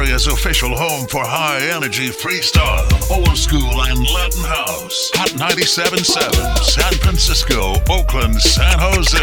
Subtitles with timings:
[0.00, 5.10] area's official home for high energy freestyle, old school, and Latin house.
[5.14, 9.18] Hot 97.7, San Francisco, Oakland, San Jose.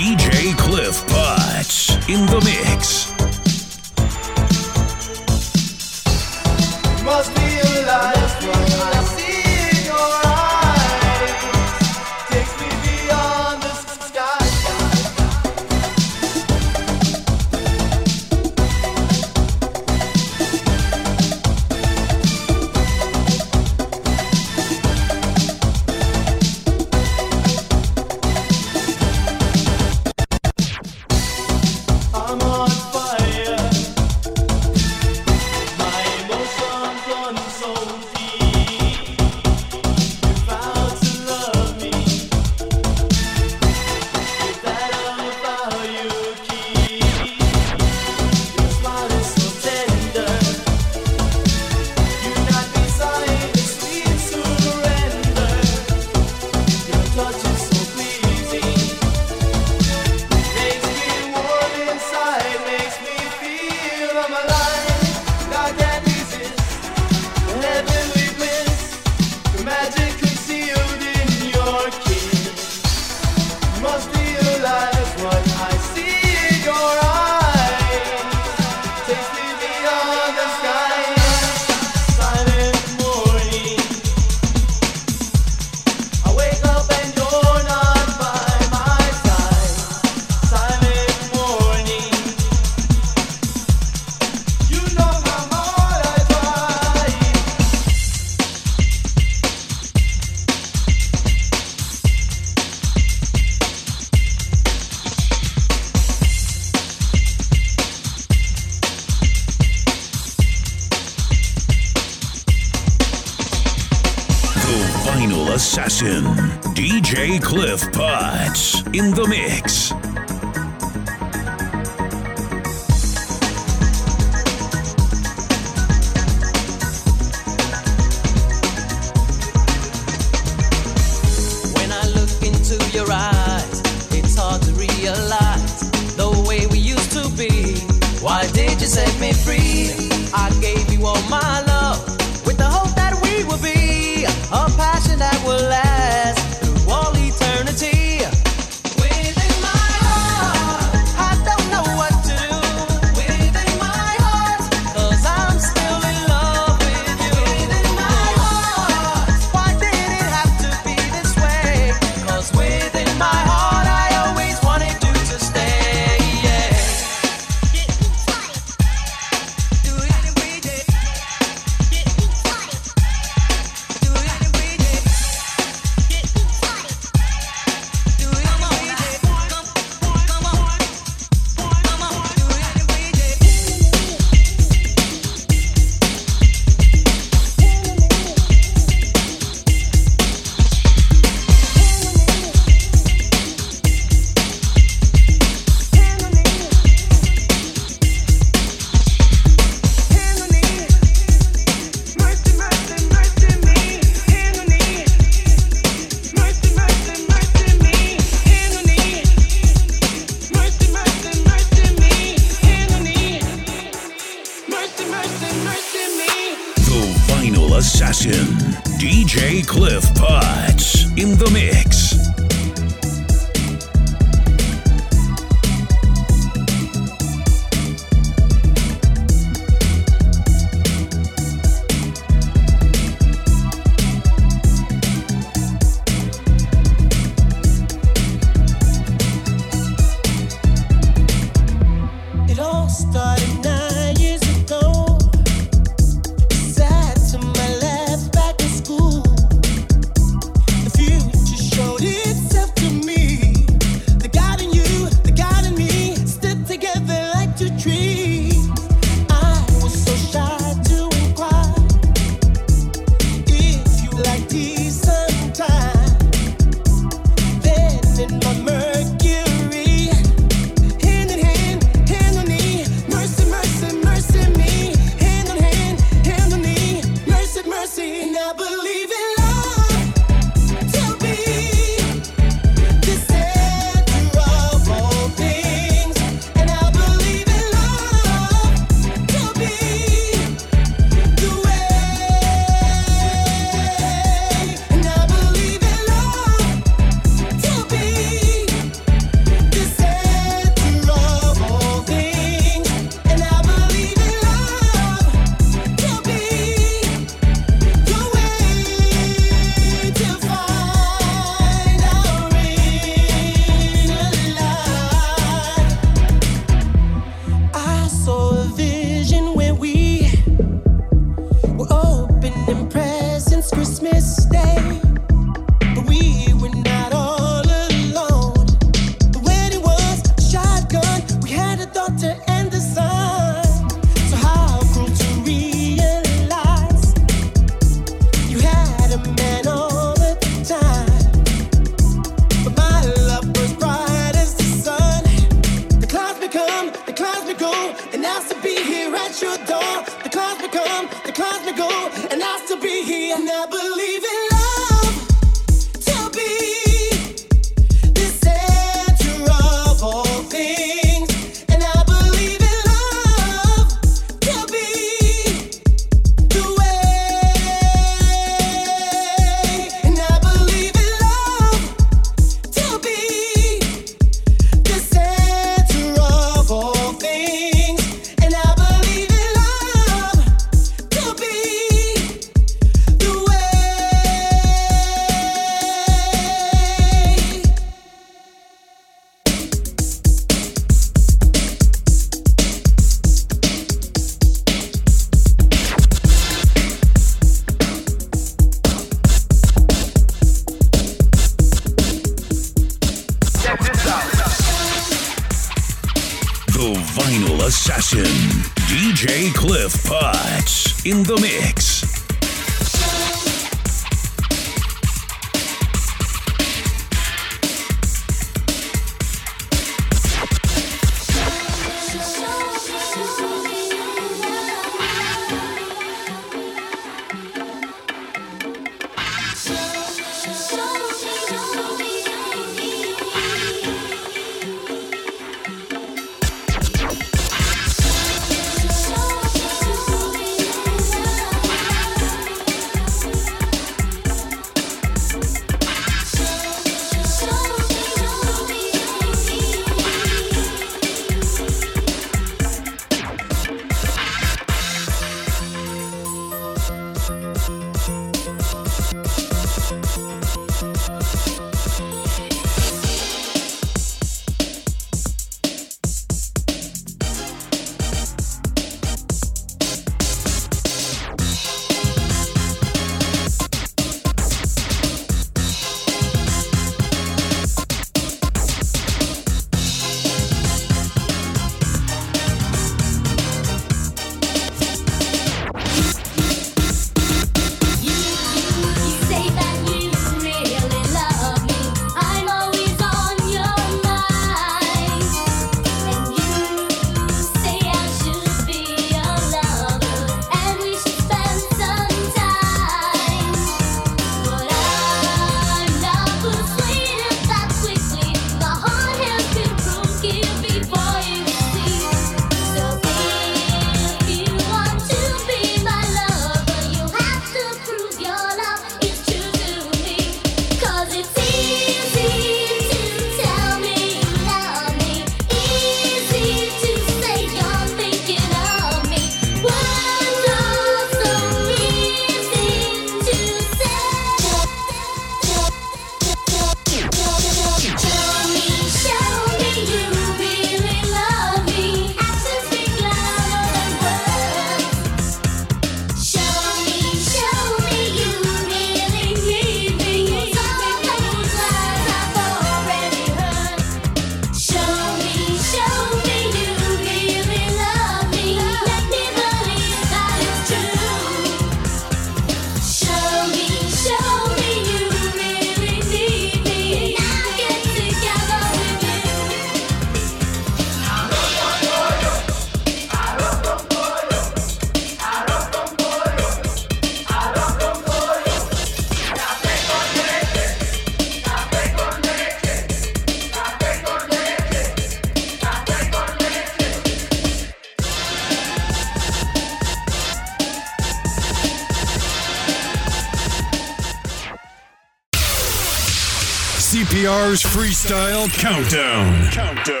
[598.42, 599.50] Freestyle Countdown.
[599.52, 600.00] Countdown.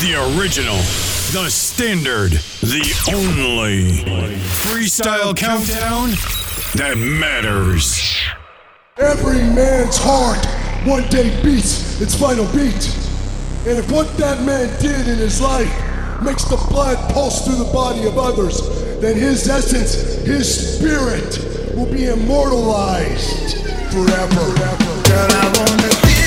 [0.00, 0.76] The original,
[1.32, 2.32] the standard,
[2.62, 4.04] the only
[4.38, 6.10] Freestyle Countdown
[6.74, 8.16] that matters.
[8.96, 10.42] Every man's heart
[10.86, 12.96] one day beats its final beat.
[13.66, 15.68] And if what that man did in his life
[16.22, 18.60] makes the blood pulse through the body of others,
[19.00, 23.58] then his essence, his spirit, will be immortalized
[23.92, 24.54] forever.
[25.08, 26.17] Girl, I wanna dance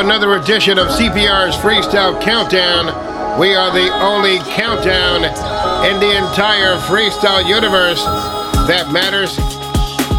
[0.00, 2.86] another edition of CPR's Freestyle Countdown.
[3.38, 5.24] We are the only countdown
[5.84, 8.02] in the entire freestyle universe
[8.66, 9.36] that matters.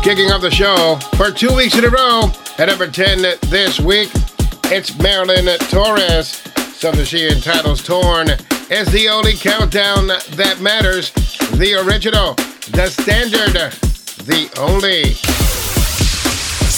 [0.04, 4.12] Kicking off the show for two weeks in a row at number 10 this week,
[4.66, 6.28] it's Marilyn Torres.
[6.76, 8.30] Something she entitles Torn
[8.70, 11.12] is the only countdown that matters.
[11.58, 12.36] The original,
[12.72, 13.74] the standard,
[14.26, 15.61] the only.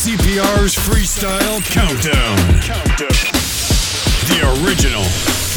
[0.04, 2.36] CPR's Freestyle Countdown.
[4.28, 5.04] The original,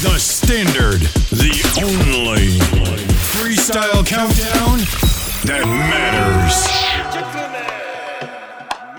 [0.03, 1.01] the standard,
[1.33, 1.51] the
[1.83, 2.61] only
[3.35, 4.79] Freestyle Countdown
[5.47, 6.63] that matters.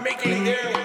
[0.03, 0.76] Making their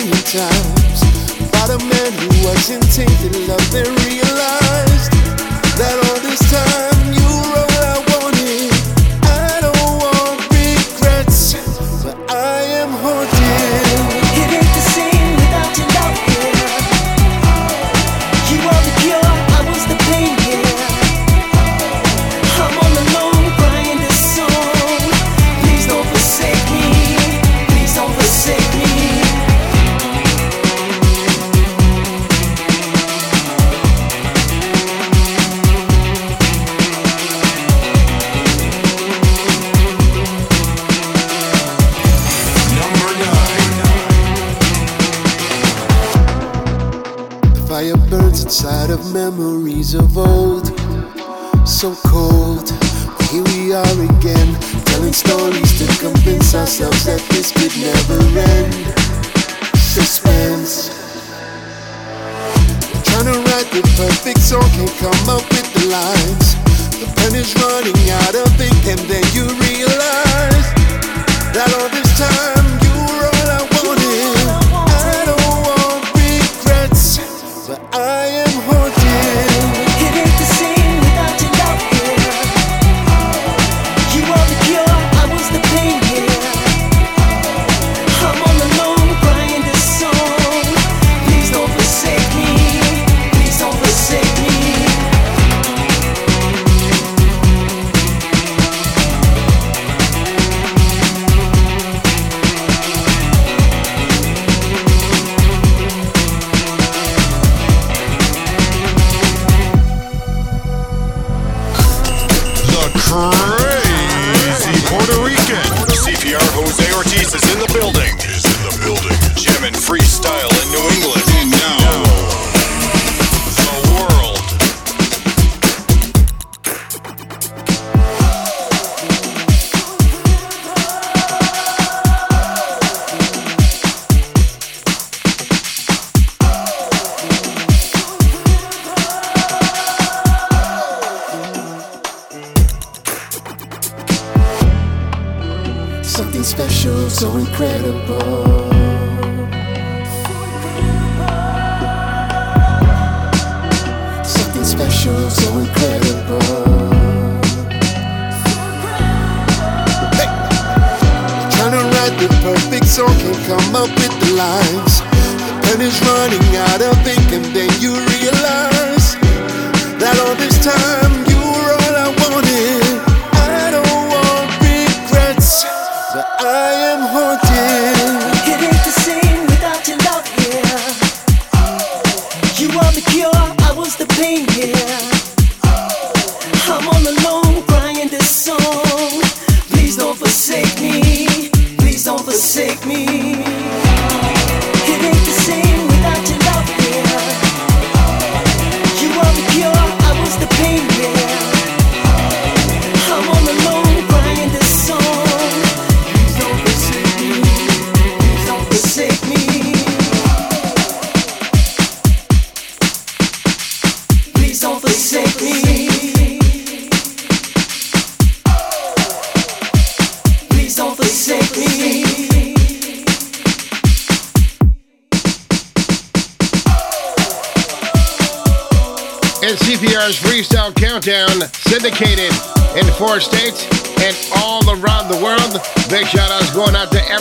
[0.00, 1.02] million times.
[1.48, 5.12] About a man who wasn't tainted love, then realized
[5.76, 6.89] that all this time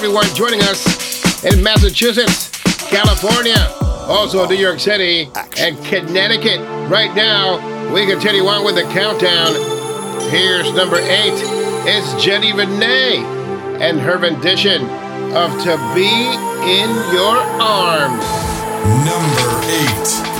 [0.10, 2.50] everyone joining us in Massachusetts,
[2.90, 3.68] California,
[4.08, 6.60] also New York City, and Connecticut.
[6.90, 9.54] Right now, we continue on with the countdown.
[10.32, 11.38] Here's number eight.
[11.86, 13.18] It's Jenny Renee
[13.80, 14.82] and her rendition
[15.36, 16.10] of To Be
[16.66, 18.26] in Your Arms.
[19.06, 20.39] Number eight.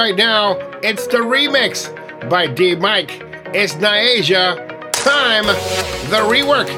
[0.00, 0.56] Right now.
[0.82, 1.92] It's the remix
[2.30, 3.20] by D Mike.
[3.52, 4.90] It's Nyasia.
[4.92, 6.70] Time, the rework.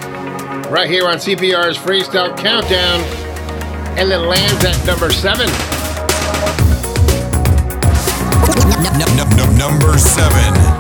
[0.73, 3.01] Right here on CPR's Freestyle Countdown.
[3.97, 5.47] And it lands at number seven.
[9.57, 10.72] Number seven.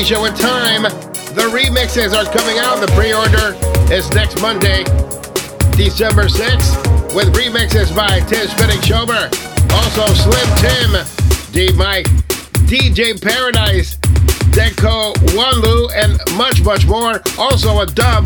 [0.00, 0.84] With time.
[1.36, 2.80] The remixes are coming out.
[2.80, 3.52] The pre-order
[3.92, 4.82] is next Monday,
[5.76, 9.28] December 6th, with remixes by Tim Spinning Shomer,
[9.76, 12.06] also Slim Tim, D Mike,
[12.64, 13.96] DJ Paradise,
[14.56, 17.20] Deco Wanlu, and much, much more.
[17.38, 18.24] Also a dub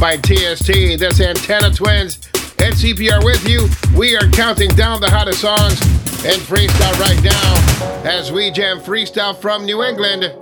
[0.00, 0.98] by TST.
[0.98, 2.20] This Antenna Twins
[2.58, 3.68] and CPR with you.
[3.94, 5.78] We are counting down the hottest songs
[6.24, 10.41] and freestyle right now as we jam freestyle from New England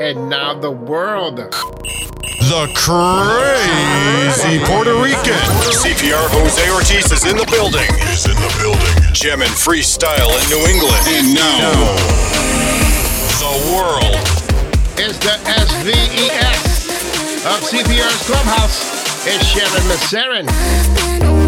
[0.00, 1.36] and now the world.
[1.36, 5.40] The crazy Puerto Rican.
[5.72, 7.88] CPR Jose Ortiz is in the building.
[8.12, 9.12] Is in the building.
[9.12, 11.00] Jamming freestyle in New England.
[11.08, 11.72] And now,
[13.40, 14.16] the world.
[14.98, 16.88] It's the SVES
[17.46, 19.26] of CPR's Clubhouse.
[19.26, 21.45] It's Sharon Masserin.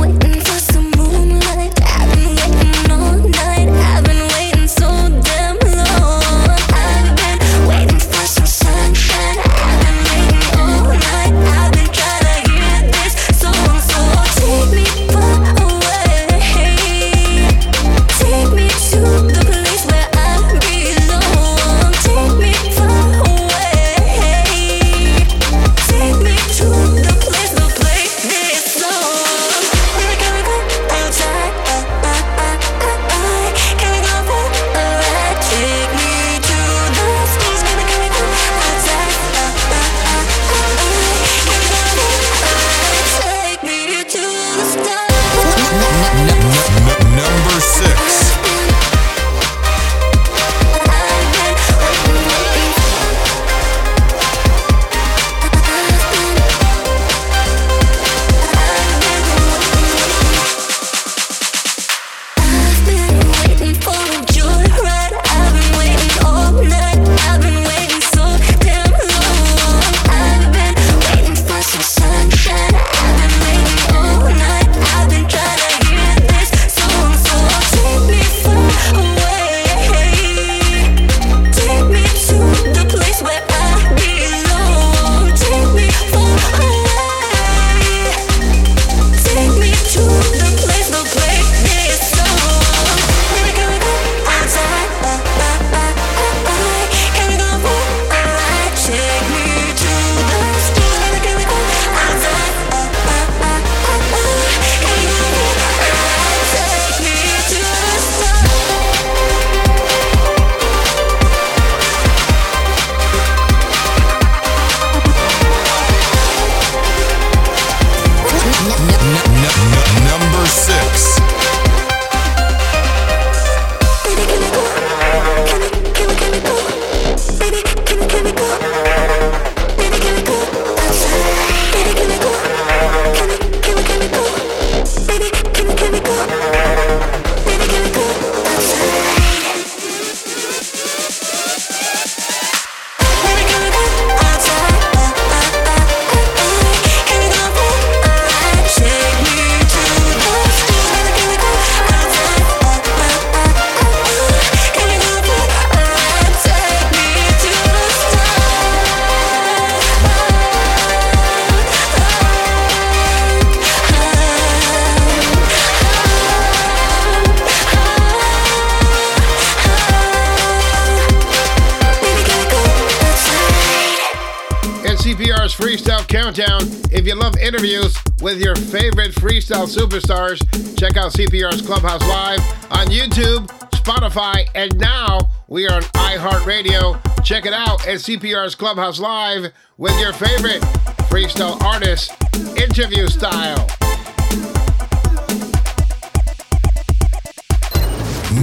[181.08, 182.40] out CPR's Clubhouse Live
[182.70, 187.24] on YouTube, Spotify, and now we are on iHeartRadio.
[187.24, 190.60] Check it out at CPR's Clubhouse Live with your favorite
[191.08, 192.12] freestyle artist,
[192.58, 193.66] interview style.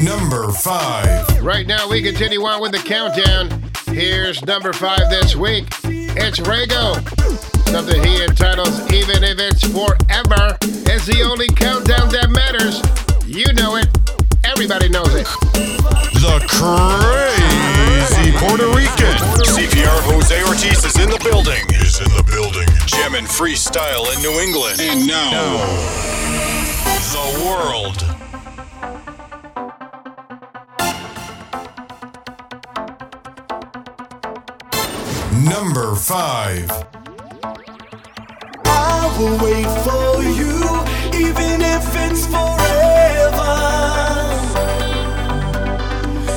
[0.03, 1.43] Number five.
[1.43, 3.61] Right now, we continue on with the countdown.
[3.87, 5.65] Here's number five this week.
[5.83, 6.95] It's Rego.
[7.69, 10.74] Something he entitles Even If It's Forever.
[11.05, 12.81] The only countdown that matters.
[13.29, 13.85] You know it.
[14.43, 15.27] Everybody knows it.
[16.17, 19.13] The crazy Puerto Rican.
[19.45, 21.61] CPR Jose Ortiz is in the building.
[21.77, 22.65] Is in the building.
[22.87, 24.81] Jamming freestyle in New England.
[24.81, 25.61] And now, now.
[27.13, 28.01] the world.
[35.45, 36.71] Number five.
[38.65, 40.54] I will wait for you
[41.17, 43.55] even if it's forever.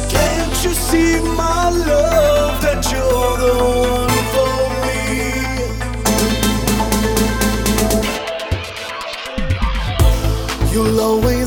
[0.08, 3.54] Can't you see, my love, that you're the
[3.96, 4.56] one for
[4.86, 5.02] me?
[10.72, 11.37] You'll always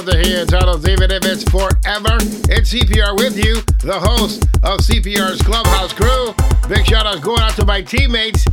[0.00, 2.18] something here entitled Even If It's Forever.
[2.52, 6.34] It's CPR with you, the host of CPR's Clubhouse crew.
[6.68, 8.44] Big shout outs going out to my teammates,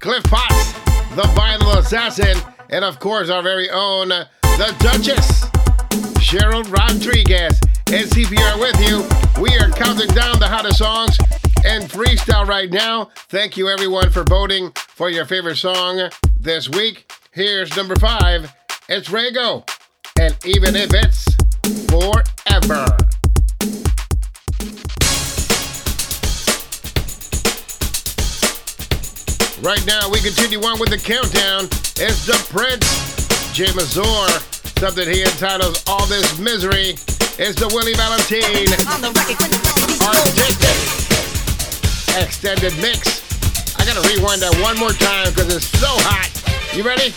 [0.00, 0.72] Cliff Potts,
[1.14, 2.38] the vinyl assassin,
[2.70, 5.42] and of course our very own, the Duchess,
[6.24, 7.60] Cheryl Rodriguez.
[7.92, 9.42] And CPR with you.
[9.42, 11.18] We are counting down the hottest songs
[11.66, 13.10] and freestyle right now.
[13.28, 16.08] Thank you everyone for voting for your favorite song
[16.40, 17.12] this week.
[17.32, 18.54] Here's number five.
[18.88, 19.68] It's Rago.
[20.20, 21.24] And even if it's
[21.86, 22.84] forever.
[29.62, 31.64] Right now, we continue on with the countdown.
[32.02, 34.26] It's the Prince, Jay Mazur.
[34.78, 36.98] Something he entitles All This Misery.
[37.38, 38.74] It's the Willie Valentine.
[40.02, 40.78] Artistic.
[42.20, 43.22] Extended mix.
[43.78, 46.30] I gotta rewind that one more time because it's so hot.
[46.76, 47.14] You ready?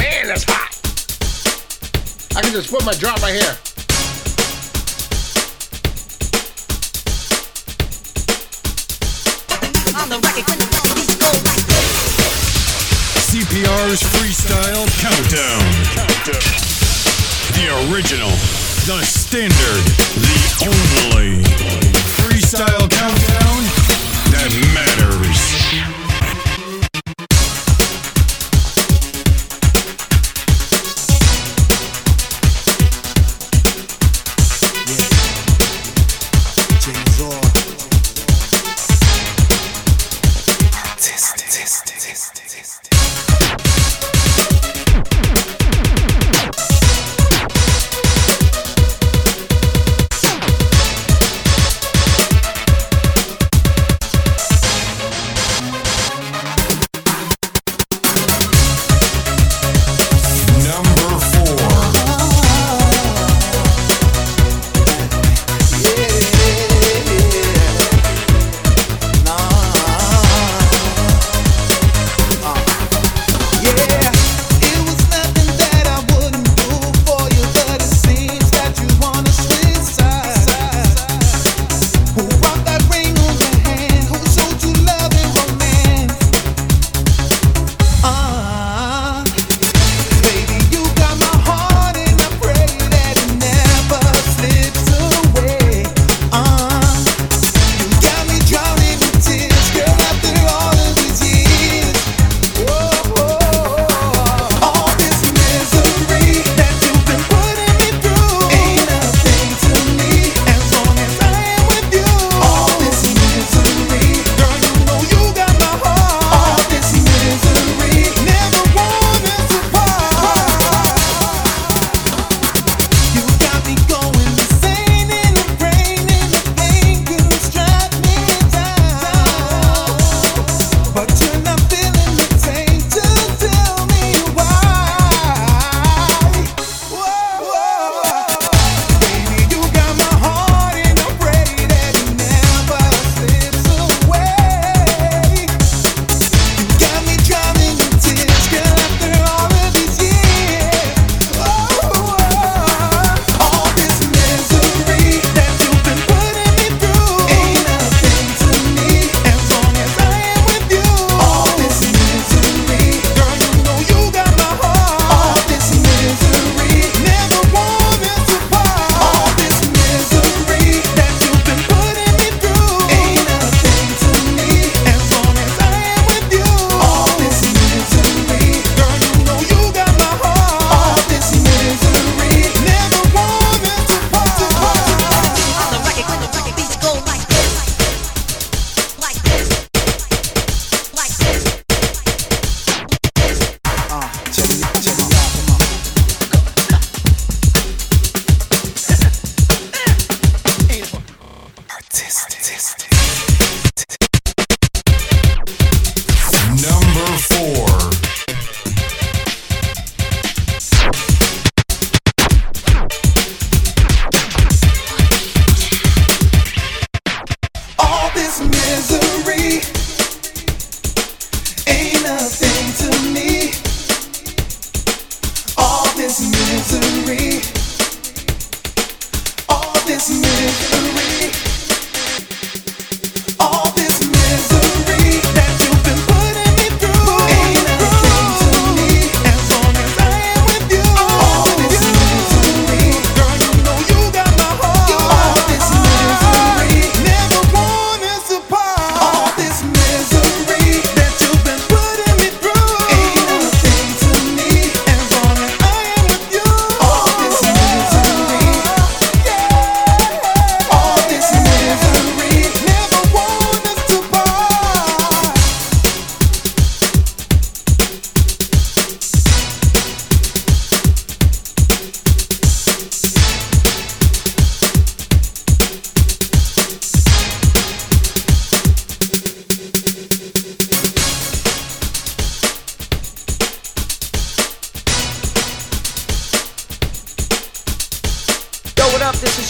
[0.00, 0.72] Man, that's hot.
[2.34, 3.56] I can just put my drop right here.
[13.28, 15.64] CPR's Freestyle Countdown.
[17.52, 18.30] The original,
[18.88, 19.84] the standard,
[20.16, 21.44] the only
[22.16, 23.62] freestyle countdown
[24.32, 25.99] that matters.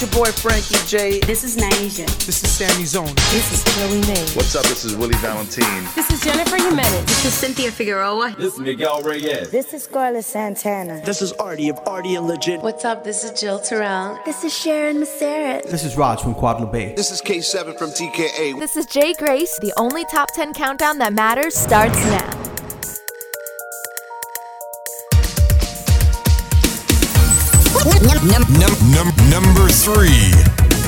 [0.03, 1.21] It's your boy Frankie J.
[1.21, 2.07] This is Nyasia.
[2.25, 3.15] This is Sammy Zone.
[3.15, 4.25] This is Chloe May.
[4.35, 4.63] What's up?
[4.63, 5.87] This is Willie Valentine.
[5.95, 7.05] This is Jennifer Jimenez.
[7.05, 8.35] This is Cynthia Figueroa.
[8.39, 9.51] This is Miguel Reyes.
[9.51, 11.03] This is Scarlett Santana.
[11.05, 12.63] This is Artie of Artie and Legit.
[12.63, 13.05] What's up?
[13.05, 14.19] This is Jill Terrell.
[14.25, 15.65] This is Sharon Masseret.
[15.71, 16.95] This is Raj from Guadalupe.
[16.95, 18.59] This is K7 from TKA.
[18.59, 19.59] This is Jay Grace.
[19.59, 22.40] The only top 10 countdown that matters starts now.
[29.31, 30.80] Number 3.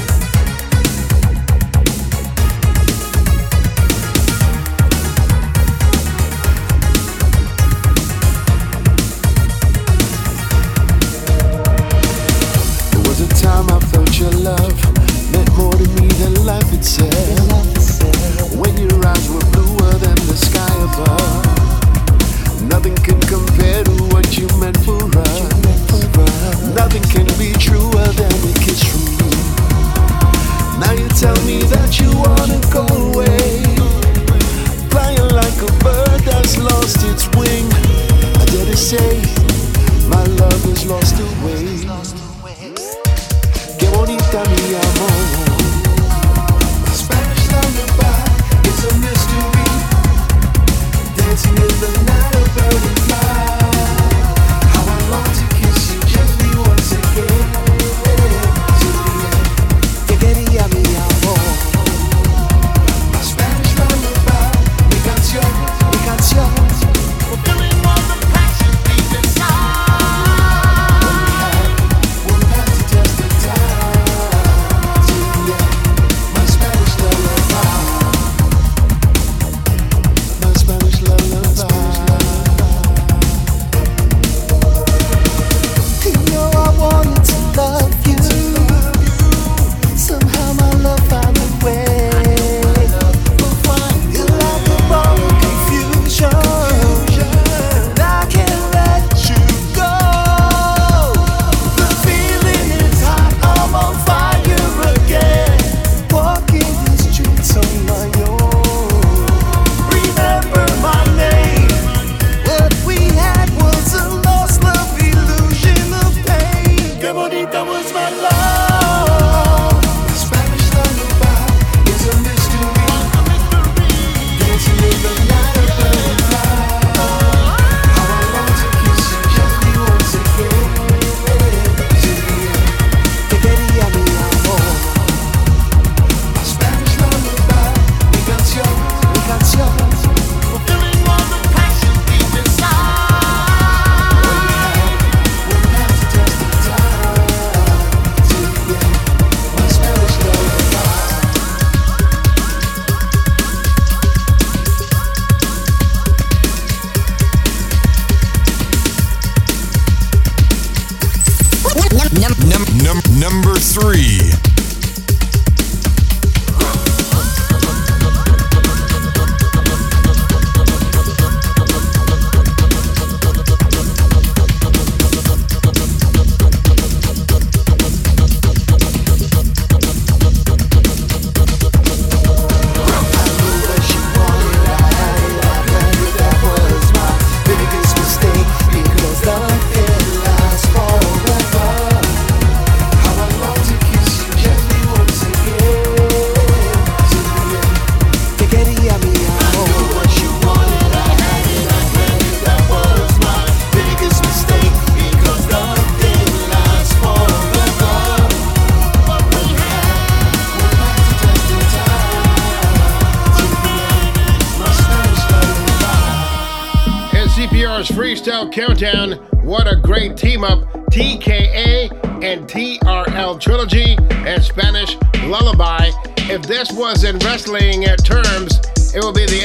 [218.43, 219.13] Freestyle Countdown.
[219.45, 220.61] What a great team up.
[220.91, 221.91] TKA
[222.23, 225.91] and TRL Trilogy and Spanish Lullaby.
[226.29, 228.59] If this was in wrestling terms,
[228.95, 229.43] it would be the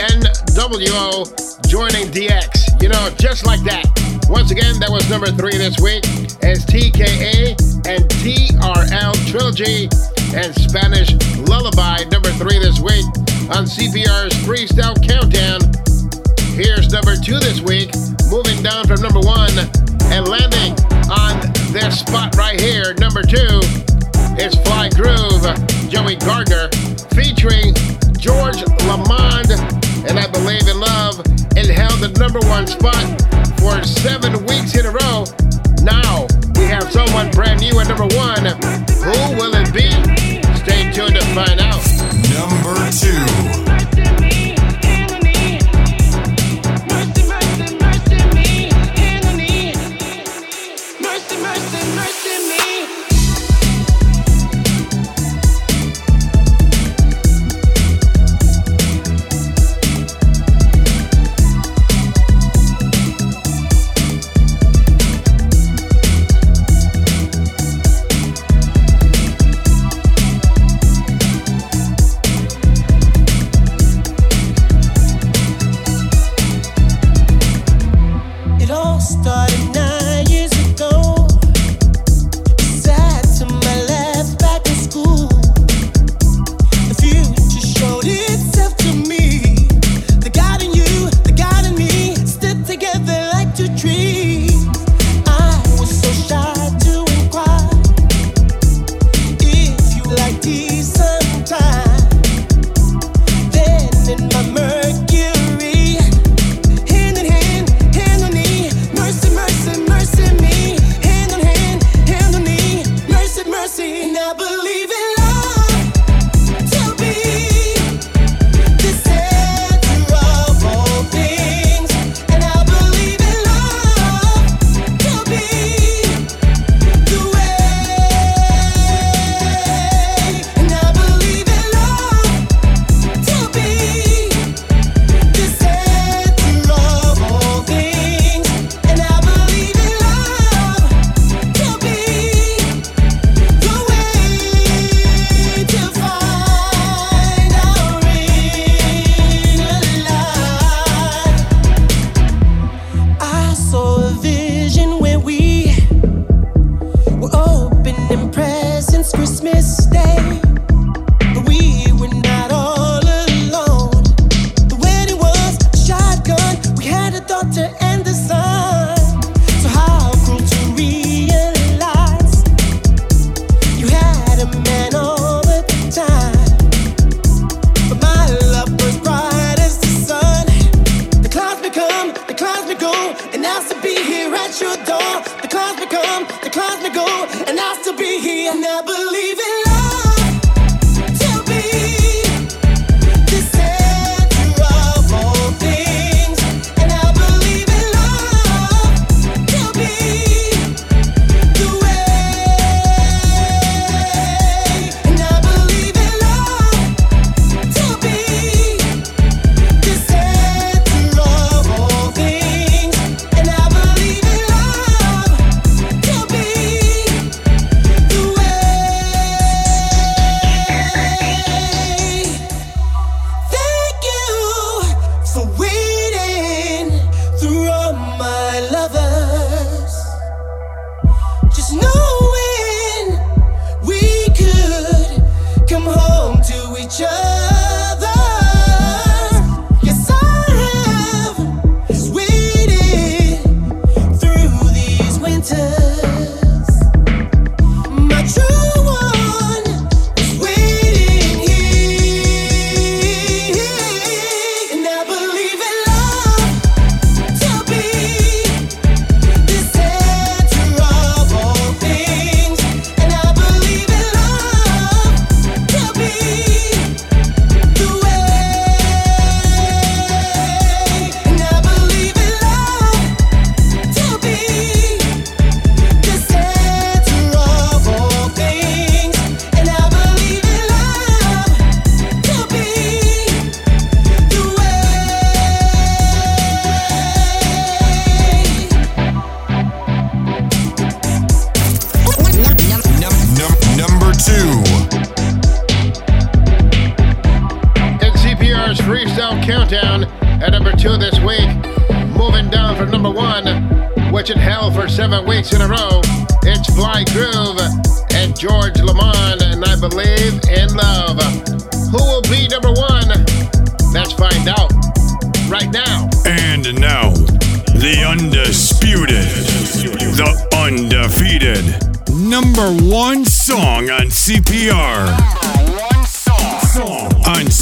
[0.50, 2.82] NWO joining DX.
[2.82, 3.86] You know, just like that.
[4.30, 6.04] Once again, that was number three this week.
[6.44, 7.52] as TKA
[7.88, 9.90] and TRL Trilogy
[10.36, 11.12] and Spanish
[11.48, 13.06] Lullaby, number three this week
[13.56, 15.87] on CPR's Freestyle Countdown.
[16.58, 17.94] Here's number two this week,
[18.32, 19.54] moving down from number one
[20.10, 20.74] and landing
[21.06, 21.38] on
[21.70, 22.96] this spot right here.
[22.96, 23.62] Number two
[24.42, 25.46] is Fly Groove,
[25.88, 26.70] Joey Gardner,
[27.14, 27.78] featuring
[28.18, 28.58] George
[28.90, 29.54] Lamond,
[30.10, 31.22] and I Believe in Love.
[31.54, 33.06] It held the number one spot
[33.62, 35.26] for seven weeks in a row.
[35.86, 36.26] Now,
[36.58, 38.50] we have someone brand new at number one.
[39.06, 39.94] Who will it be?
[40.66, 41.86] Stay tuned to find out.
[42.34, 43.67] Number two.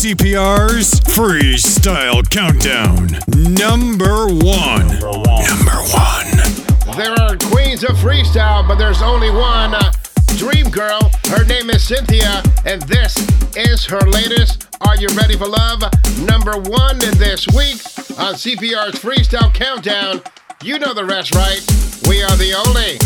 [0.05, 3.07] CPR's Freestyle Countdown.
[3.55, 4.87] Number one.
[4.87, 6.95] Number one.
[6.95, 9.91] There are queens of freestyle, but there's only one uh,
[10.37, 11.09] dream girl.
[11.25, 13.17] Her name is Cynthia, and this
[13.57, 14.67] is her latest.
[14.81, 15.81] Are you ready for love?
[16.19, 17.81] Number one this week
[18.19, 20.21] on CPR's Freestyle Countdown.
[20.61, 21.65] You know the rest, right?
[22.07, 22.99] We are the only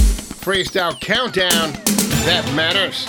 [0.43, 1.71] freestyle countdown
[2.25, 3.07] that matters.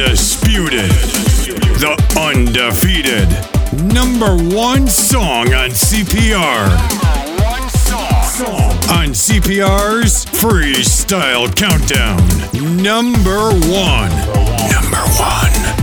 [0.00, 0.90] Undisputed,
[1.78, 3.28] the undefeated,
[3.92, 6.68] number one song on CPR.
[8.90, 12.16] On CPR's Freestyle Countdown.
[12.82, 14.10] Number one.
[14.70, 15.79] Number one.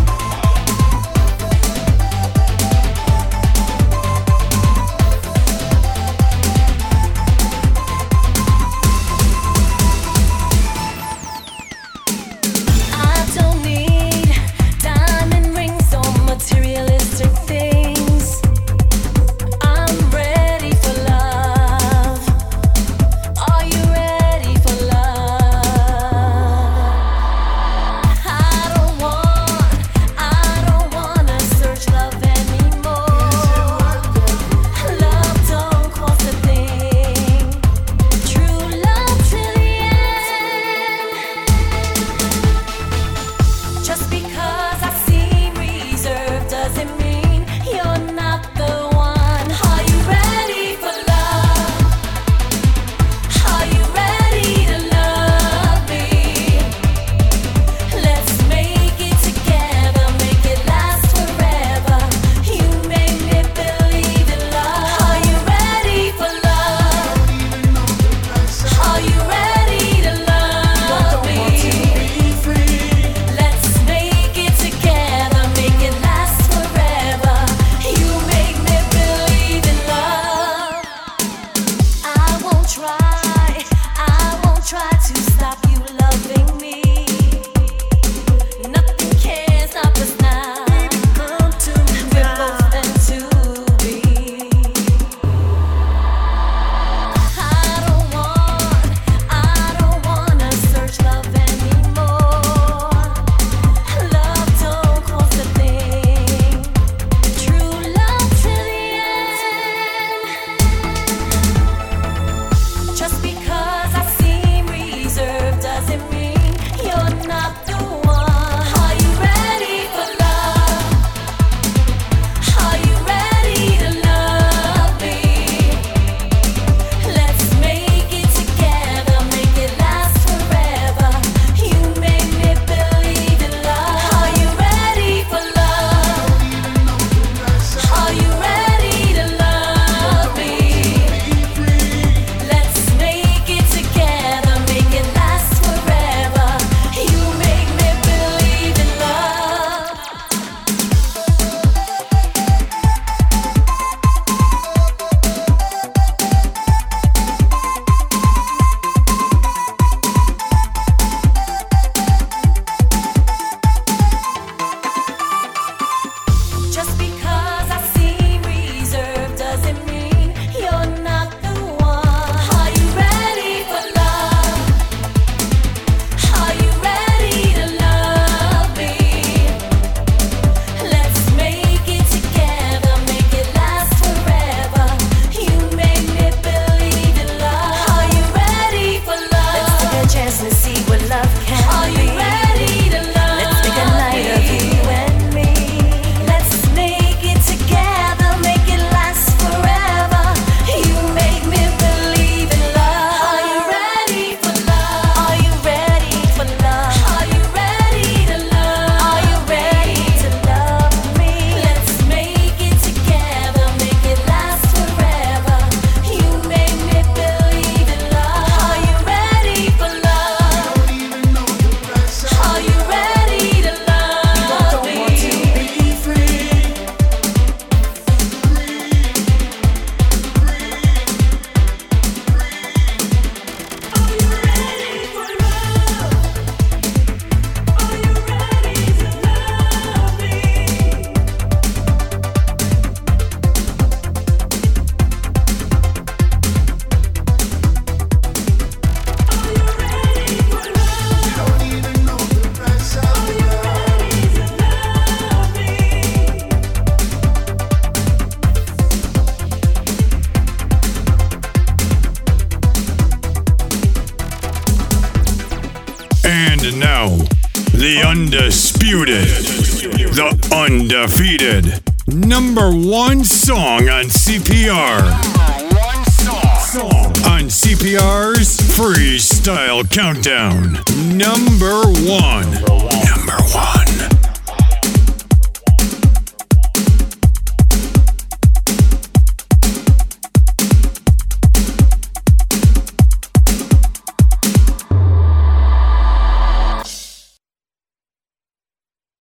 [279.47, 280.73] Freestyle Countdown.
[281.17, 282.66] Number one.